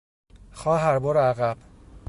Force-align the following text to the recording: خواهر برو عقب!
خواهر 0.53 0.99
برو 0.99 1.19
عقب! 1.19 1.57